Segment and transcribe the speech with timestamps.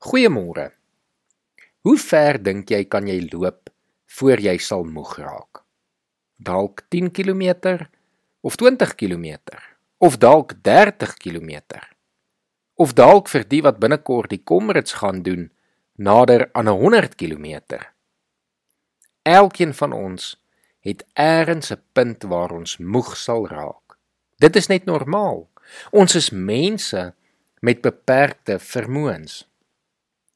[0.00, 0.70] Goeiemôre.
[1.84, 3.68] Hoe ver dink jy kan jy loop
[4.16, 5.60] voor jy sal moeg raak?
[6.40, 7.74] Dalk 10 km
[8.40, 9.26] of 20 km
[10.00, 11.60] of dalk 30 km.
[12.80, 15.50] Of dalk vir die wat binnekort die Komrits gaan doen,
[16.00, 17.60] nader aan 100 km.
[19.28, 20.32] Elkeen van ons
[20.80, 24.00] het eers 'n punt waar ons moeg sal raak.
[24.38, 25.50] Dit is net normaal.
[25.92, 27.12] Ons is mense
[27.60, 29.49] met beperkte vermoëns.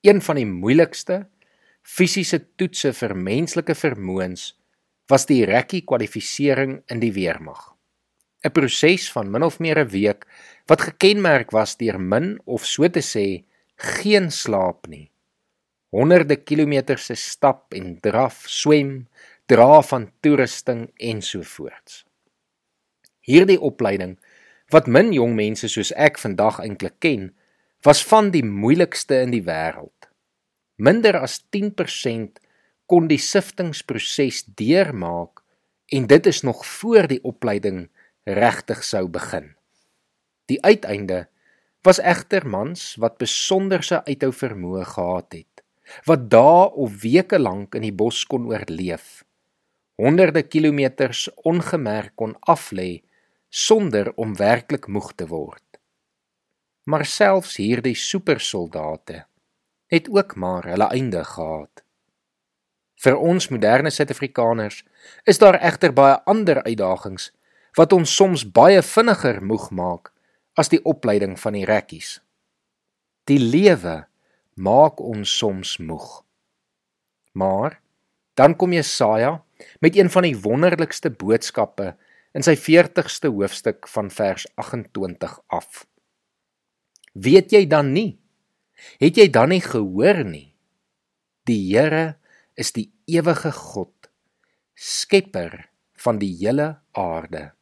[0.04, 1.22] Een van die moeilikste
[1.80, 4.50] fisiese toetse vir menslike vermoëns
[5.08, 7.62] was die rekkie kwalifisering in die weermag.
[8.44, 10.26] 'n Proses van min of meer 'n week
[10.68, 13.44] wat gekenmerk was deur min of so te sê
[13.76, 15.10] geen slaap nie.
[15.88, 19.08] Honderde kilometers se stap en draf, swem,
[19.46, 22.04] dra van toerusting ensovoorts.
[23.20, 24.18] Hierdie opleiding
[24.68, 27.32] wat min jong mense soos ek vandag eintlik ken,
[27.84, 29.93] was van die moeilikste in die wêreld.
[30.76, 32.40] Minder as 10%
[32.90, 35.44] kon die siftingproses deurmaak
[35.94, 37.86] en dit is nog voor die opleiding
[38.26, 39.52] regtig sou begin.
[40.50, 41.26] Die uiteinde
[41.86, 45.62] was egter mans wat besonderse uithou vermoë gehad het,
[46.08, 49.22] wat dae of weke lank in die bos kon oorleef,
[50.00, 53.04] honderde kilometers ongemerk kon aflê
[53.48, 55.62] sonder om werklik moeg te word.
[56.90, 59.22] Maar selfs hierdie supersoldate
[59.94, 61.84] het ook maar hulle einde gehad.
[63.04, 64.82] Vir ons moderne Suid-Afrikaners
[65.28, 67.30] is daar egter baie ander uitdagings
[67.78, 70.12] wat ons soms baie vinniger moeg maak
[70.58, 72.20] as die opleiding van die rekkies.
[73.28, 74.04] Die lewe
[74.54, 76.22] maak ons soms moeg.
[77.34, 77.80] Maar
[78.38, 79.42] dan kom Jesaja
[79.80, 81.94] met een van die wonderlikste boodskappe
[82.34, 85.84] in sy 40ste hoofstuk van vers 28 af.
[87.14, 88.23] Weet jy dan nie
[89.00, 90.54] Het jy dan nie gehoor nie?
[91.48, 92.16] Die Here
[92.56, 94.10] is die ewige God,
[94.74, 95.68] skepper
[96.04, 97.52] van die hele aarde.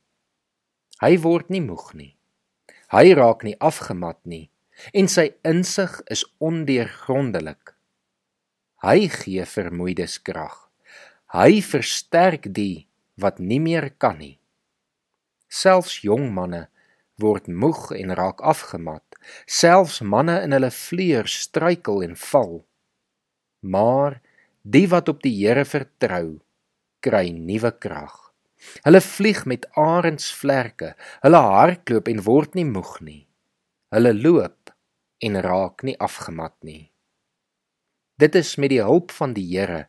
[1.02, 2.12] Hy word nie moeg nie.
[2.92, 4.50] Hy raak nie afgemat nie
[4.94, 7.74] en sy insig is ondeurgrondelik.
[8.82, 10.56] Hy gee vermoeides krag.
[11.32, 12.86] Hy versterk die
[13.20, 14.36] wat nie meer kan nie.
[15.52, 16.66] Selfs jong manne
[17.22, 19.04] word moeg en raak afgemat.
[19.46, 22.62] Selfs manne in hulle vleuer struikel en val.
[23.62, 24.18] Maar
[24.62, 26.40] die wat op die Here vertrou,
[27.02, 28.18] kry nuwe krag.
[28.86, 30.92] Hulle vlieg met arensvlerke,
[31.24, 33.22] hulle hardloop en word nie moeg nie.
[33.94, 34.70] Hulle loop
[35.22, 36.90] en raak nie afgemat nie.
[38.22, 39.88] Dit is met die hulp van die Here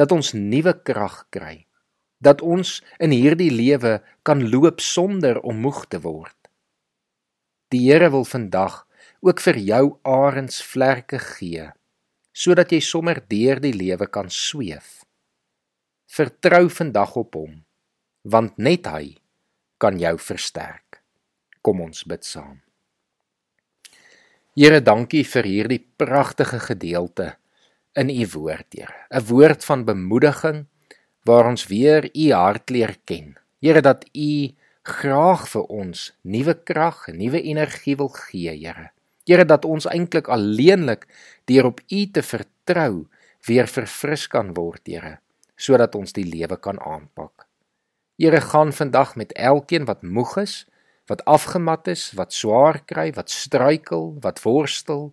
[0.00, 1.66] dat ons nuwe krag kry,
[2.24, 6.36] dat ons in hierdie lewe kan loop sonder om moeg te word.
[7.74, 8.84] Die Here wil vandag
[9.26, 11.72] ook vir jou arensvlerke gee
[12.34, 15.02] sodat jy sommer deur die lewe kan sweef.
[16.10, 17.56] Vertrou vandag op hom
[18.30, 19.16] want net hy
[19.82, 21.02] kan jou versterk.
[21.66, 22.60] Kom ons bid saam.
[24.54, 27.34] Here, dankie vir hierdie pragtige gedeelte
[27.98, 28.94] in u woord, Here.
[29.10, 30.66] 'n Woord van bemoediging
[31.26, 33.34] waar ons weer u hart leer ken.
[33.60, 38.90] Here, dat u graag vir ons nuwe krag nuwe energie wil gee, Here.
[39.24, 41.06] Here dat ons eintlik alleenlik
[41.48, 43.06] deur op U te vertrou
[43.48, 45.18] weer verfris kan word, Here,
[45.56, 47.46] sodat ons die lewe kan aanpak.
[48.20, 50.54] Here gaan vandag met elkeen wat moeg is,
[51.08, 55.12] wat afgemat is, wat swaar kry, wat struikel, wat worstel.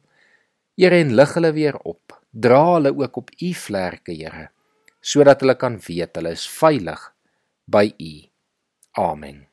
[0.80, 2.20] Here en lig hulle weer op.
[2.32, 4.50] Dra hulle ook op U vlerke, Here,
[5.00, 7.08] sodat hulle kan weet hulle is veilig
[7.72, 8.14] by U.
[9.00, 9.51] Amen.